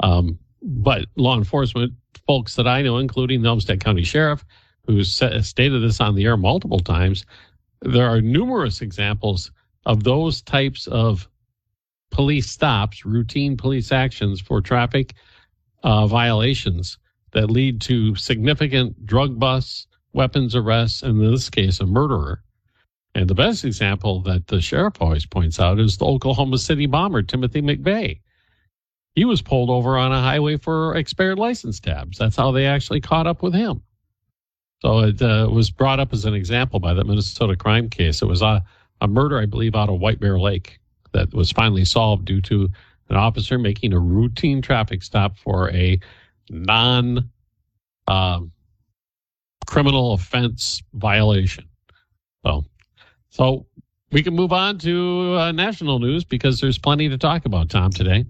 Um, 0.00 0.38
but 0.62 1.06
law 1.16 1.36
enforcement 1.36 1.92
folks 2.26 2.56
that 2.56 2.66
I 2.66 2.82
know, 2.82 2.98
including 2.98 3.42
the 3.42 3.48
Olmsted 3.48 3.80
County 3.80 4.04
Sheriff, 4.04 4.44
who 4.86 5.02
stated 5.04 5.82
this 5.82 6.00
on 6.00 6.14
the 6.14 6.24
air 6.24 6.36
multiple 6.36 6.80
times, 6.80 7.24
there 7.82 8.08
are 8.08 8.20
numerous 8.20 8.80
examples 8.80 9.50
of 9.84 10.04
those 10.04 10.42
types 10.42 10.86
of 10.86 11.28
police 12.10 12.50
stops, 12.50 13.04
routine 13.04 13.56
police 13.56 13.92
actions 13.92 14.40
for 14.40 14.60
traffic 14.60 15.14
uh, 15.82 16.06
violations 16.06 16.98
that 17.32 17.50
lead 17.50 17.80
to 17.82 18.14
significant 18.16 19.06
drug 19.06 19.38
busts, 19.38 19.86
weapons 20.12 20.54
arrests, 20.54 21.02
and 21.02 21.22
in 21.22 21.30
this 21.30 21.50
case, 21.50 21.80
a 21.80 21.86
murderer. 21.86 22.42
And 23.14 23.28
the 23.28 23.34
best 23.34 23.64
example 23.64 24.20
that 24.22 24.46
the 24.46 24.60
sheriff 24.60 25.00
always 25.00 25.26
points 25.26 25.58
out 25.58 25.80
is 25.80 25.96
the 25.96 26.04
Oklahoma 26.04 26.58
City 26.58 26.86
bomber, 26.86 27.22
Timothy 27.22 27.62
McVeigh. 27.62 28.20
He 29.14 29.24
was 29.24 29.40
pulled 29.40 29.70
over 29.70 29.96
on 29.96 30.12
a 30.12 30.20
highway 30.20 30.58
for 30.58 30.94
expired 30.94 31.38
license 31.38 31.80
tabs. 31.80 32.18
That's 32.18 32.36
how 32.36 32.52
they 32.52 32.66
actually 32.66 33.00
caught 33.00 33.26
up 33.26 33.42
with 33.42 33.54
him. 33.54 33.82
So 34.82 35.00
it 35.00 35.22
uh, 35.22 35.48
was 35.50 35.70
brought 35.70 36.00
up 36.00 36.12
as 36.12 36.26
an 36.26 36.34
example 36.34 36.80
by 36.80 36.92
that 36.92 37.06
Minnesota 37.06 37.56
crime 37.56 37.88
case. 37.88 38.20
It 38.20 38.26
was 38.26 38.42
a, 38.42 38.62
a 39.00 39.08
murder, 39.08 39.38
I 39.38 39.46
believe, 39.46 39.74
out 39.74 39.88
of 39.88 40.00
White 40.00 40.20
Bear 40.20 40.38
Lake 40.38 40.78
that 41.16 41.32
was 41.34 41.50
finally 41.50 41.84
solved 41.84 42.26
due 42.26 42.42
to 42.42 42.68
an 43.08 43.16
officer 43.16 43.58
making 43.58 43.92
a 43.92 43.98
routine 43.98 44.60
traffic 44.60 45.02
stop 45.02 45.38
for 45.38 45.70
a 45.70 45.98
non 46.50 47.30
uh, 48.06 48.40
criminal 49.66 50.12
offense 50.12 50.82
violation. 50.94 51.64
So, 52.44 52.64
so 53.30 53.66
we 54.12 54.22
can 54.22 54.34
move 54.34 54.52
on 54.52 54.78
to 54.78 55.36
uh, 55.38 55.52
national 55.52 55.98
news 55.98 56.22
because 56.24 56.60
there's 56.60 56.78
plenty 56.78 57.08
to 57.08 57.18
talk 57.18 57.46
about, 57.46 57.70
Tom, 57.70 57.90
today. 57.90 58.24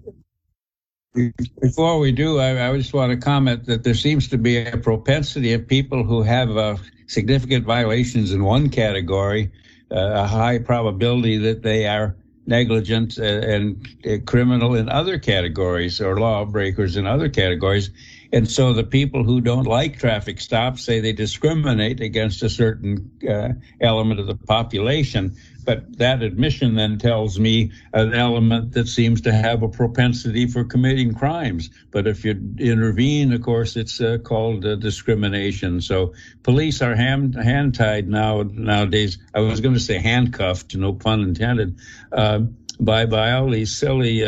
Before 1.61 1.99
we 1.99 2.11
do, 2.11 2.39
I, 2.39 2.69
I, 2.69 2.77
just 2.77 2.93
want 2.93 3.11
to 3.11 3.17
comment 3.17 3.65
that 3.65 3.83
there 3.83 3.95
seems 3.95 4.27
to 4.29 4.37
be 4.37 4.57
a 4.57 4.77
propensity 4.77 5.53
of 5.53 5.67
people 5.67 6.03
who 6.03 6.21
have 6.21 6.55
uh, 6.55 6.77
significant 7.07 7.65
violations 7.65 8.33
in 8.33 8.43
one 8.43 8.69
category, 8.69 9.51
uh, 9.91 10.11
a 10.13 10.27
high 10.27 10.59
probability 10.59 11.37
that 11.37 11.63
they 11.63 11.87
are 11.87 12.15
negligent 12.47 13.19
uh, 13.19 13.23
and 13.23 13.87
uh, 14.05 14.17
criminal 14.25 14.75
in 14.75 14.89
other 14.89 15.19
categories 15.19 16.01
or 16.01 16.19
lawbreakers 16.19 16.95
in 16.97 17.05
other 17.05 17.29
categories. 17.29 17.91
And 18.33 18.49
so 18.49 18.73
the 18.73 18.83
people 18.83 19.23
who 19.23 19.41
don't 19.41 19.65
like 19.65 19.99
traffic 19.99 20.41
stops 20.41 20.83
say 20.83 20.99
they 20.99 21.13
discriminate 21.13 22.01
against 22.01 22.43
a 22.43 22.49
certain 22.49 23.11
uh, 23.27 23.49
element 23.81 24.19
of 24.19 24.27
the 24.27 24.35
population. 24.35 25.35
But 25.63 25.97
that 25.97 26.23
admission 26.23 26.75
then 26.75 26.97
tells 26.97 27.39
me 27.39 27.71
an 27.91 28.13
element 28.13 28.71
that 28.73 28.87
seems 28.87 29.21
to 29.21 29.33
have 29.33 29.63
a 29.63 29.67
propensity 29.67 30.47
for 30.47 30.63
committing 30.63 31.13
crimes. 31.13 31.69
But 31.91 32.07
if 32.07 32.23
you 32.23 32.31
intervene, 32.57 33.33
of 33.33 33.41
course, 33.41 33.75
it's 33.75 33.99
uh, 33.99 34.17
called 34.23 34.65
uh, 34.65 34.75
discrimination. 34.75 35.81
So 35.81 36.13
police 36.43 36.81
are 36.81 36.95
hand, 36.95 37.35
hand 37.35 37.75
tied 37.75 38.07
now 38.07 38.43
nowadays. 38.43 39.17
I 39.33 39.41
was 39.41 39.59
going 39.59 39.73
to 39.73 39.79
say 39.79 39.99
handcuffed, 39.99 40.73
no 40.75 40.93
pun 40.93 41.21
intended, 41.21 41.77
uh, 42.13 42.39
by 42.79 43.05
by 43.05 43.33
all 43.33 43.49
these 43.49 43.75
silly. 43.75 44.23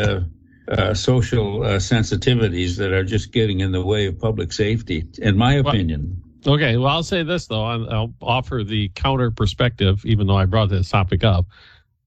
Uh, 0.70 0.94
social 0.94 1.64
uh, 1.64 1.78
sensitivities 1.78 2.76
that 2.76 2.92
are 2.92 3.02
just 3.02 3.32
getting 3.32 3.58
in 3.58 3.72
the 3.72 3.84
way 3.84 4.06
of 4.06 4.16
public 4.16 4.52
safety, 4.52 5.04
in 5.18 5.36
my 5.36 5.54
opinion. 5.54 6.22
Okay, 6.46 6.76
well, 6.76 6.86
I'll 6.86 7.02
say 7.02 7.24
this 7.24 7.48
though. 7.48 7.64
I'll, 7.64 7.90
I'll 7.90 8.14
offer 8.22 8.62
the 8.62 8.88
counter 8.90 9.32
perspective, 9.32 10.00
even 10.06 10.28
though 10.28 10.36
I 10.36 10.44
brought 10.44 10.68
this 10.68 10.88
topic 10.88 11.24
up. 11.24 11.46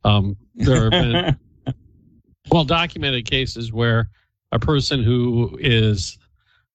Um, 0.05 0.37
there 0.55 0.83
have 0.83 0.91
been 0.91 1.37
well 2.51 2.63
documented 2.63 3.25
cases 3.25 3.73
where 3.73 4.09
a 4.53 4.59
person 4.59 5.03
who 5.03 5.57
is 5.59 6.17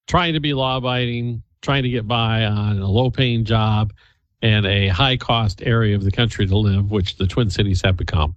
trying 0.06 0.34
to 0.34 0.40
be 0.40 0.52
law 0.52 0.76
abiding, 0.76 1.42
trying 1.62 1.84
to 1.84 1.88
get 1.88 2.06
by 2.06 2.44
on 2.44 2.80
a 2.80 2.86
low 2.86 3.10
paying 3.10 3.46
job 3.46 3.94
and 4.42 4.66
a 4.66 4.88
high 4.88 5.16
cost 5.16 5.62
area 5.64 5.96
of 5.96 6.04
the 6.04 6.12
country 6.12 6.46
to 6.46 6.56
live, 6.56 6.90
which 6.90 7.16
the 7.16 7.26
Twin 7.26 7.48
Cities 7.48 7.80
have 7.82 7.96
become, 7.96 8.36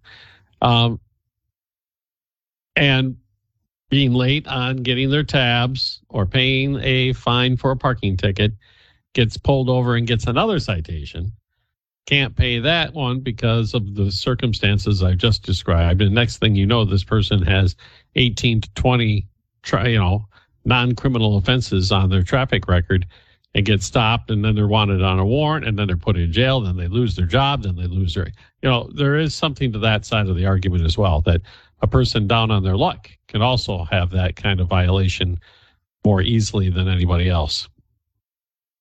um, 0.62 1.02
and 2.78 3.18
being 3.92 4.14
late 4.14 4.48
on 4.48 4.78
getting 4.78 5.12
their 5.12 5.24
tabs 5.24 6.00
or 6.10 6.26
paying 6.26 6.80
a 6.82 7.12
fine 7.14 7.58
for 7.58 7.72
a 7.72 7.78
parking 7.78 8.16
ticket 8.16 8.54
gets 9.14 9.36
pulled 9.38 9.70
over 9.70 9.96
and 9.96 10.08
gets 10.08 10.26
another 10.28 10.60
citation. 10.60 11.34
Can't 12.08 12.36
pay 12.36 12.58
that 12.60 12.94
one 12.94 13.20
because 13.20 13.74
of 13.74 13.96
the 13.96 14.10
circumstances 14.10 15.04
I've 15.04 15.18
just 15.18 15.44
described. 15.44 16.02
And 16.02 16.16
next 16.16 16.38
thing 16.38 16.56
you 16.56 16.66
know, 16.66 16.86
this 16.86 17.04
person 17.04 17.44
has 17.44 17.76
18 18.16 18.62
to 18.62 18.74
20, 18.76 19.28
you 19.84 20.00
know, 20.00 20.26
non-criminal 20.64 21.36
offenses 21.38 21.92
on 21.92 22.10
their 22.10 22.24
traffic 22.24 22.70
record 22.70 23.06
and 23.54 23.66
get 23.66 23.84
stopped 23.84 24.32
and 24.32 24.46
then 24.46 24.56
they're 24.56 24.68
wanted 24.68 25.02
on 25.02 25.20
a 25.20 25.26
warrant 25.26 25.68
and 25.68 25.78
then 25.78 25.88
they're 25.88 25.98
put 25.98 26.18
in 26.18 26.32
jail 26.32 26.62
then 26.62 26.78
they 26.78 26.88
lose 26.88 27.16
their 27.16 27.26
job 27.26 27.64
then 27.64 27.76
they 27.76 27.88
lose 27.88 28.14
their 28.14 28.28
you 28.62 28.70
know 28.70 28.90
there 28.96 29.18
is 29.18 29.36
something 29.36 29.72
to 29.72 29.80
that 29.80 30.06
side 30.06 30.28
of 30.28 30.36
the 30.36 30.46
argument 30.46 30.86
as 30.86 30.98
well 30.98 31.22
that 31.22 31.42
a 31.82 31.88
person 31.88 32.28
down 32.28 32.52
on 32.52 32.64
their 32.64 32.78
luck 32.78 33.10
can 33.28 33.42
also 33.42 33.84
have 33.86 34.12
that 34.12 34.36
kind 34.36 34.60
of 34.60 34.68
violation 34.68 35.40
more 36.06 36.22
easily 36.22 36.70
than 36.70 36.88
anybody 36.88 37.30
else. 37.30 37.68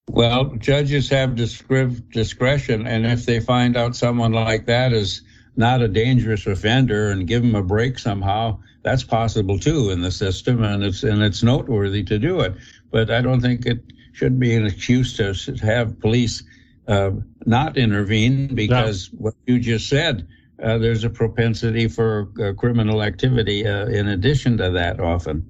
Well, 0.09 0.57
judges 0.57 1.09
have 1.11 1.37
discretion, 1.37 2.87
and 2.87 3.07
if 3.07 3.27
they 3.27 3.41
find 3.41 3.77
out 3.77 3.95
someone 3.95 4.33
like 4.33 4.67
that 4.67 4.93
is 4.93 5.23
not 5.57 5.83
a 5.83 5.89
dangerous 5.89 6.47
offender 6.47 7.11
and 7.11 7.29
give 7.29 7.43
them 7.43 7.55
a 7.55 7.63
break 7.63 7.99
somehow, 7.99 8.59
that's 8.83 9.05
possible 9.05 9.59
too 9.59 9.91
in 9.91 10.01
the 10.01 10.11
system, 10.11 10.65
and 10.65 10.83
it's 10.83 11.05
and 11.05 11.23
it's 11.23 11.43
noteworthy 11.43 12.03
to 12.05 12.19
do 12.19 12.41
it. 12.41 12.55
But 12.91 13.11
I 13.11 13.21
don't 13.21 13.41
think 13.41 13.67
it 13.67 13.85
should 14.21 14.39
be 14.39 14.55
an 14.55 14.67
excuse 14.67 15.17
to 15.17 15.33
have 15.63 15.99
police 15.99 16.43
uh, 16.89 17.11
not 17.47 17.79
intervene 17.79 18.55
because 18.55 19.11
no. 19.15 19.19
what 19.19 19.35
you 19.47 19.59
just 19.59 19.89
said. 19.89 20.29
Uh, 20.63 20.77
there's 20.77 21.05
a 21.05 21.09
propensity 21.09 21.89
for 21.89 22.29
uh, 22.39 22.53
criminal 22.53 23.03
activity 23.03 23.67
uh, 23.67 23.87
in 23.87 24.09
addition 24.09 24.59
to 24.59 24.71
that 24.71 25.01
often. 25.01 25.43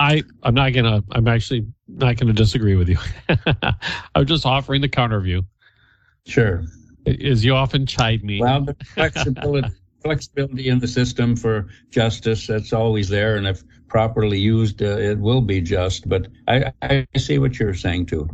I 0.00 0.24
I'm 0.42 0.54
not 0.54 0.72
gonna 0.72 1.04
I'm 1.12 1.28
actually 1.28 1.64
not 1.86 2.16
gonna 2.16 2.32
disagree 2.32 2.74
with 2.74 2.88
you. 2.88 2.98
I'm 4.16 4.26
just 4.26 4.44
offering 4.44 4.80
the 4.80 4.88
counter 4.88 5.20
view. 5.20 5.44
Sure. 6.26 6.64
As 7.06 7.44
you 7.44 7.54
often 7.54 7.86
chide 7.86 8.24
me. 8.24 8.40
Well, 8.40 8.62
the 8.62 8.74
flexibility 8.84 9.70
flexibility 10.06 10.68
in 10.68 10.78
the 10.78 10.88
system 10.88 11.36
for 11.36 11.68
justice 11.90 12.46
that's 12.46 12.72
always 12.72 13.08
there, 13.08 13.36
and 13.36 13.46
if 13.46 13.62
properly 13.88 14.38
used, 14.38 14.82
uh, 14.82 14.98
it 14.98 15.18
will 15.18 15.40
be 15.40 15.60
just. 15.60 16.08
But 16.08 16.28
I, 16.48 16.72
I 16.82 17.06
see 17.16 17.38
what 17.38 17.58
you're 17.58 17.74
saying 17.74 18.06
too. 18.06 18.28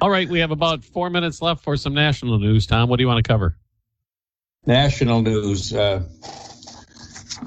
All 0.00 0.10
right, 0.10 0.28
we 0.28 0.40
have 0.40 0.50
about 0.50 0.84
four 0.84 1.10
minutes 1.10 1.40
left 1.40 1.62
for 1.62 1.76
some 1.76 1.94
national 1.94 2.38
news. 2.38 2.66
Tom, 2.66 2.88
what 2.88 2.96
do 2.96 3.02
you 3.02 3.08
want 3.08 3.24
to 3.24 3.28
cover? 3.28 3.56
National 4.66 5.22
news. 5.22 5.72
Uh, 5.72 6.02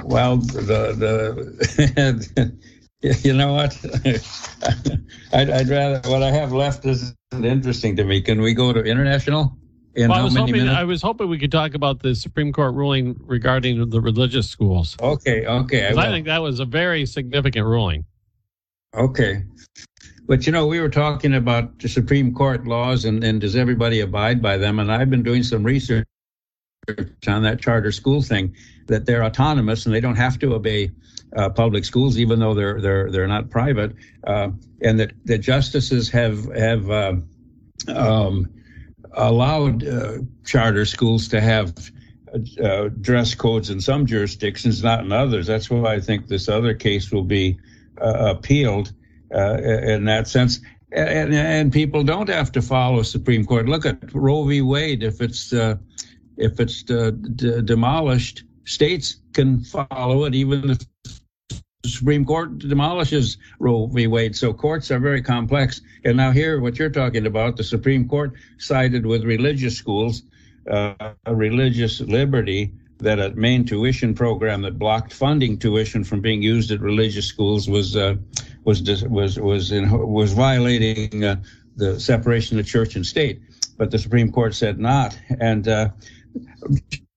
well, 0.04 0.38
the 0.38 0.94
the 0.98 2.56
You 3.24 3.34
know 3.34 3.54
what? 3.54 3.78
I'd, 5.34 5.50
I'd, 5.50 5.70
rather 5.70 6.10
what 6.10 6.24
I 6.24 6.32
have 6.32 6.54
left 6.54 6.86
isn't 6.86 7.16
interesting 7.34 7.96
to 7.98 8.04
me. 8.04 8.22
Can 8.22 8.42
we 8.42 8.56
go 8.56 8.74
to 8.74 8.82
international? 8.82 9.56
In 9.96 10.10
well, 10.10 10.20
I 10.20 10.24
was 10.24 10.36
hoping 10.36 10.54
minutes? 10.54 10.76
I 10.76 10.84
was 10.84 11.02
hoping 11.02 11.30
we 11.30 11.40
could 11.40 11.52
talk 11.52 11.74
about 11.74 12.02
the 12.02 12.16
Supreme 12.16 12.52
Court 12.52 12.74
ruling 12.74 13.16
regarding 13.22 13.90
the 13.90 14.02
religious 14.02 14.50
schools. 14.50 14.98
Okay, 15.00 15.46
okay. 15.46 15.88
I, 15.88 16.08
I 16.08 16.10
think 16.10 16.26
that 16.26 16.42
was 16.42 16.60
a 16.60 16.66
very 16.66 17.06
significant 17.06 17.66
ruling. 17.66 18.06
Okay. 18.94 19.44
But 20.28 20.46
you 20.46 20.52
know, 20.52 20.68
we 20.68 20.82
were 20.82 20.90
talking 20.90 21.34
about 21.34 21.80
the 21.80 21.88
Supreme 21.88 22.34
Court 22.34 22.66
laws 22.66 23.06
and, 23.06 23.24
and 23.24 23.40
does 23.40 23.56
everybody 23.56 24.02
abide 24.02 24.42
by 24.42 24.58
them? 24.58 24.80
And 24.80 24.92
I've 24.92 25.10
been 25.10 25.24
doing 25.24 25.44
some 25.44 25.64
research 25.64 26.06
on 27.28 27.44
that 27.44 27.62
charter 27.62 27.92
school 27.92 28.22
thing 28.22 28.56
that 28.88 29.06
they're 29.06 29.24
autonomous 29.24 29.86
and 29.86 29.96
they 29.96 30.02
don't 30.02 30.16
have 30.16 30.40
to 30.40 30.56
obey 30.56 30.92
uh, 31.36 31.50
public 31.50 31.86
schools, 31.86 32.18
even 32.18 32.40
though 32.40 32.54
they're 32.54 32.82
they're 32.82 33.12
they're 33.12 33.28
not 33.28 33.50
private, 33.50 33.94
uh, 34.26 34.50
and 34.82 35.00
that 35.00 35.12
the 35.26 35.38
justices 35.38 36.10
have 36.10 36.46
have 36.56 36.90
uh, 36.90 37.16
um, 37.88 38.50
allowed 39.16 39.86
uh, 39.88 40.20
charter 40.46 40.86
schools 40.86 41.28
to 41.30 41.42
have 41.42 41.74
uh, 42.62 42.90
dress 43.02 43.34
codes 43.34 43.70
in 43.70 43.80
some 43.82 44.06
jurisdictions, 44.06 44.84
not 44.84 45.04
in 45.04 45.12
others. 45.12 45.48
That's 45.48 45.70
why 45.70 45.94
I 45.94 46.00
think 46.00 46.28
this 46.28 46.50
other 46.50 46.74
case 46.74 47.12
will 47.12 47.24
be 47.24 47.58
uh, 48.02 48.36
appealed 48.36 48.94
in 49.32 50.06
that 50.06 50.28
sense. 50.28 50.60
And, 50.92 51.34
and, 51.34 51.74
people 51.74 52.04
don't 52.04 52.30
have 52.30 52.52
to 52.54 52.62
follow 52.62 53.02
Supreme 53.02 53.46
Court. 53.46 53.68
Look 53.68 53.86
at 53.86 54.14
Roe 54.14 54.46
v. 54.46 54.62
Wade. 54.62 55.04
If 55.04 55.20
it's 55.20 55.52
if 55.52 56.60
it's 56.60 56.84
d- 56.84 57.62
demolished, 57.64 58.44
states 58.66 59.18
can 59.34 59.64
follow 59.64 60.26
it, 60.26 60.36
even 60.36 60.70
if 60.70 60.80
Supreme 61.90 62.26
Court 62.26 62.60
demolishes 62.60 63.38
Roe 63.60 63.88
v. 63.88 64.08
Wade. 64.08 64.36
So 64.36 64.54
courts 64.54 64.92
are 64.92 65.00
very 65.00 65.22
complex. 65.22 65.82
And 66.04 66.18
now 66.18 66.32
here, 66.32 66.60
what 66.62 66.78
you're 66.80 66.90
talking 66.90 67.26
about, 67.26 67.58
the 67.58 67.64
Supreme 67.64 68.08
Court 68.08 68.34
sided 68.58 69.06
with 69.06 69.24
religious 69.24 69.78
schools, 69.78 70.24
uh, 70.70 71.14
a 71.26 71.36
religious 71.36 72.02
liberty 72.02 72.72
that 73.00 73.20
a 73.20 73.32
Maine 73.32 73.66
tuition 73.66 74.14
program 74.14 74.62
that 74.62 74.80
blocked 74.80 75.14
funding 75.14 75.58
tuition 75.58 76.04
from 76.04 76.22
being 76.22 76.42
used 76.42 76.72
at 76.72 76.80
religious 76.80 77.28
schools 77.28 77.70
was 77.70 77.96
uh, 77.96 78.16
was 78.64 78.82
was 79.10 79.40
was 79.40 79.72
in, 79.72 79.90
was 79.92 80.34
violating 80.34 81.24
uh, 81.24 81.36
the 81.76 82.00
separation 82.00 82.58
of 82.60 82.66
church 82.66 82.96
and 82.96 83.06
state. 83.06 83.42
But 83.78 83.92
the 83.92 84.00
Supreme 84.00 84.32
Court 84.32 84.56
said 84.56 84.80
not. 84.80 85.18
And 85.40 85.68
uh, 85.68 85.90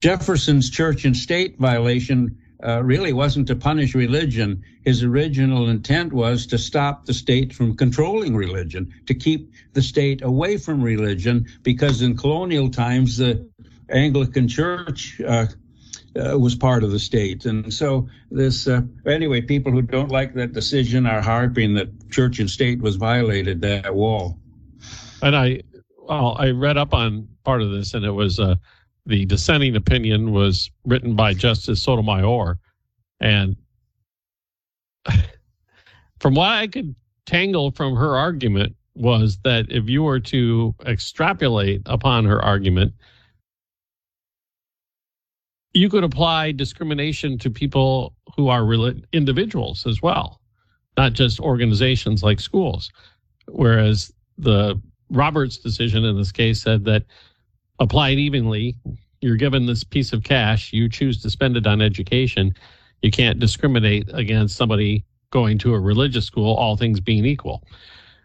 Jefferson's 0.00 0.70
church 0.70 1.04
and 1.04 1.16
state 1.16 1.58
violation 1.58 2.36
uh, 2.64 2.82
really 2.82 3.12
wasn't 3.12 3.46
to 3.46 3.56
punish 3.56 3.94
religion. 3.94 4.62
His 4.84 5.04
original 5.04 5.68
intent 5.68 6.12
was 6.12 6.46
to 6.48 6.58
stop 6.58 7.06
the 7.06 7.14
state 7.14 7.52
from 7.52 7.76
controlling 7.76 8.34
religion, 8.36 8.92
to 9.06 9.14
keep 9.14 9.52
the 9.74 9.82
state 9.82 10.22
away 10.22 10.56
from 10.56 10.82
religion, 10.82 11.46
because 11.62 12.02
in 12.02 12.16
colonial 12.16 12.70
times, 12.70 13.16
the 13.16 13.48
Anglican 13.88 14.48
Church 14.48 15.20
uh, 15.20 15.46
uh, 16.16 16.38
was 16.38 16.54
part 16.54 16.82
of 16.82 16.90
the 16.90 16.98
state. 16.98 17.44
And 17.44 17.72
so, 17.72 18.08
this, 18.30 18.66
uh, 18.66 18.82
anyway, 19.06 19.40
people 19.40 19.72
who 19.72 19.82
don't 19.82 20.10
like 20.10 20.34
that 20.34 20.52
decision 20.52 21.06
are 21.06 21.20
harping 21.20 21.74
that 21.74 22.10
church 22.10 22.40
and 22.40 22.50
state 22.50 22.80
was 22.80 22.96
violated, 22.96 23.60
that 23.60 23.94
wall. 23.94 24.38
And 25.22 25.36
I, 25.36 25.62
well, 25.96 26.36
I 26.38 26.50
read 26.50 26.76
up 26.76 26.94
on 26.94 27.28
part 27.44 27.62
of 27.62 27.70
this, 27.70 27.94
and 27.94 28.04
it 28.04 28.10
was, 28.10 28.40
uh, 28.40 28.56
the 29.08 29.24
dissenting 29.24 29.74
opinion 29.74 30.32
was 30.32 30.70
written 30.84 31.16
by 31.16 31.32
Justice 31.32 31.82
Sotomayor. 31.82 32.58
And 33.20 33.56
from 36.20 36.34
what 36.34 36.50
I 36.50 36.66
could 36.66 36.94
tangle 37.24 37.70
from 37.70 37.96
her 37.96 38.16
argument 38.16 38.76
was 38.94 39.38
that 39.44 39.64
if 39.70 39.88
you 39.88 40.02
were 40.02 40.20
to 40.20 40.74
extrapolate 40.84 41.80
upon 41.86 42.26
her 42.26 42.44
argument, 42.44 42.92
you 45.72 45.88
could 45.88 46.04
apply 46.04 46.52
discrimination 46.52 47.38
to 47.38 47.50
people 47.50 48.14
who 48.36 48.48
are 48.48 48.68
individuals 49.12 49.86
as 49.86 50.02
well, 50.02 50.38
not 50.98 51.14
just 51.14 51.40
organizations 51.40 52.22
like 52.22 52.40
schools. 52.40 52.90
Whereas 53.46 54.12
the 54.36 54.78
Roberts 55.08 55.56
decision 55.56 56.04
in 56.04 56.18
this 56.18 56.32
case 56.32 56.60
said 56.60 56.84
that 56.84 57.04
applied 57.78 58.18
evenly. 58.18 58.76
You're 59.20 59.36
given 59.36 59.66
this 59.66 59.84
piece 59.84 60.12
of 60.12 60.22
cash, 60.22 60.72
you 60.72 60.88
choose 60.88 61.20
to 61.22 61.30
spend 61.30 61.56
it 61.56 61.66
on 61.66 61.80
education. 61.80 62.54
You 63.02 63.10
can't 63.10 63.38
discriminate 63.38 64.08
against 64.12 64.56
somebody 64.56 65.04
going 65.30 65.58
to 65.58 65.74
a 65.74 65.80
religious 65.80 66.24
school, 66.24 66.54
all 66.54 66.76
things 66.76 67.00
being 67.00 67.24
equal. 67.24 67.64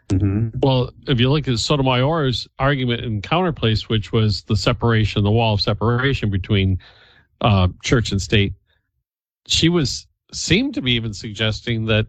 Mm-hmm. 0.10 0.60
Well, 0.62 0.92
if 1.08 1.20
you 1.20 1.30
look 1.30 1.48
at 1.48 1.60
Sotomayor's 1.60 2.48
argument 2.60 3.02
in 3.02 3.22
counterplace, 3.22 3.90
which 3.90 4.12
was 4.12 4.44
the 4.44 4.56
separation, 4.56 5.24
the 5.24 5.32
wall 5.32 5.54
of 5.54 5.62
separation 5.62 6.30
between 6.30 6.80
uh, 7.42 7.70
church 7.84 8.12
and 8.12 8.22
state, 8.22 8.54
she 9.48 9.70
was 9.70 10.08
seemed 10.32 10.74
to 10.74 10.82
be 10.82 10.94
even 10.94 11.14
suggesting 11.14 11.86
that 11.86 12.08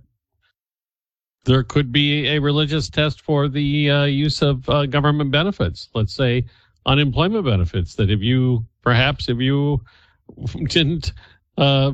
there 1.45 1.63
could 1.63 1.93
be 1.93 2.27
a 2.29 2.39
religious 2.39 2.89
test 2.89 3.21
for 3.21 3.49
the 3.49 3.91
uh, 3.91 4.05
use 4.05 4.41
of 4.41 4.69
uh, 4.69 4.87
government 4.87 5.31
benefits. 5.31 5.91
Let's 5.95 6.15
say 6.15 6.47
unemployment 6.87 7.45
benefits 7.45 7.95
that 7.97 8.11
if 8.11 8.21
you 8.21 8.67
perhaps 8.83 9.29
if 9.29 9.39
you 9.39 9.81
didn't 10.69 11.13
uh, 11.57 11.93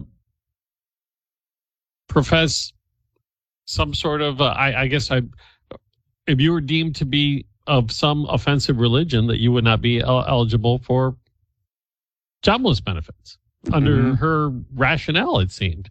profess 2.08 2.72
some 3.66 3.94
sort 3.94 4.20
of 4.20 4.40
uh, 4.40 4.46
I, 4.46 4.82
I, 4.82 4.86
guess 4.88 5.10
I 5.10 5.22
if 6.26 6.40
you 6.40 6.52
were 6.52 6.60
deemed 6.60 6.96
to 6.96 7.04
be 7.04 7.46
of 7.66 7.92
some 7.92 8.26
offensive 8.28 8.78
religion 8.78 9.26
that 9.28 9.38
you 9.38 9.52
would 9.52 9.64
not 9.64 9.80
be 9.80 10.00
el- 10.00 10.26
eligible 10.26 10.78
for 10.78 11.16
jobless 12.42 12.80
benefits 12.80 13.38
mm-hmm. 13.64 13.74
under 13.74 14.16
her 14.16 14.50
rationale 14.74 15.38
it 15.38 15.52
seemed 15.52 15.88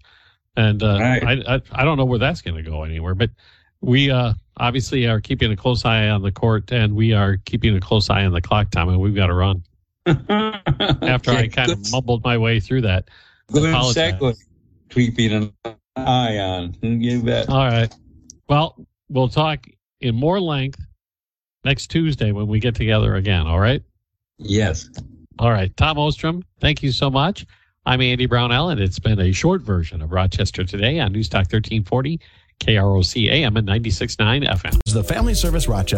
and 0.58 0.84
uh, 0.84 0.98
right. 1.00 1.24
I, 1.48 1.56
I, 1.56 1.62
I 1.72 1.86
don't 1.86 1.98
know 1.98 2.06
where 2.06 2.20
that's 2.20 2.42
going 2.42 2.62
to 2.62 2.70
go 2.70 2.84
anywhere 2.84 3.16
but 3.16 3.30
we 3.82 4.12
uh, 4.12 4.34
obviously 4.58 5.08
are 5.08 5.20
keeping 5.20 5.52
a 5.52 5.56
close 5.56 5.86
eye 5.86 6.10
on 6.10 6.22
the 6.22 6.32
court, 6.32 6.72
and 6.72 6.96
we 6.96 7.14
are 7.14 7.38
keeping 7.46 7.76
a 7.76 7.80
close 7.80 8.10
eye 8.10 8.26
on 8.26 8.34
the 8.34 8.42
clock 8.42 8.72
time, 8.72 8.90
and 8.90 9.00
we've 9.00 9.16
got 9.16 9.28
to 9.28 9.34
run. 9.34 9.64
After 10.06 11.32
I 11.32 11.48
kind 11.48 11.72
of 11.72 11.92
mumbled 11.92 12.24
my 12.24 12.38
way 12.38 12.60
through 12.60 12.82
that. 12.82 13.10
Good 13.52 13.64
segue. 13.64 14.38
Keeping 14.90 15.32
an 15.34 15.76
eye 15.96 16.38
on. 16.38 16.76
You 16.82 17.22
bet. 17.22 17.50
All 17.50 17.68
right. 17.68 17.94
Well, 18.48 18.76
we'll 19.10 19.30
talk 19.30 19.66
in 20.02 20.16
more 20.16 20.40
length 20.40 20.80
next 21.64 21.88
Tuesday 21.88 22.32
when 22.32 22.48
we 22.48 22.60
get 22.60 22.76
together 22.76 23.16
again. 23.16 23.46
All 23.46 23.60
right. 23.60 23.84
Yes. 24.38 24.90
All 25.38 25.52
right. 25.52 25.76
Tom 25.78 26.00
Ostrom, 26.00 26.44
thank 26.60 26.82
you 26.82 26.92
so 26.92 27.10
much. 27.10 27.46
I'm 27.86 28.02
Andy 28.02 28.26
Brownell, 28.26 28.70
and 28.70 28.80
it's 28.80 29.00
been 29.00 29.20
a 29.20 29.32
short 29.32 29.62
version 29.62 30.02
of 30.02 30.12
Rochester 30.12 30.64
Today 30.64 31.00
on 31.00 31.12
News 31.12 31.30
Talk 31.30 31.42
1340 31.52 32.20
KROC 32.60 33.30
AM 33.32 33.58
and 33.58 33.68
96.9 33.68 34.48
FM. 34.48 34.80
The 34.94 35.04
Family 35.04 35.34
Service 35.34 35.68
Rochester. 35.68 35.98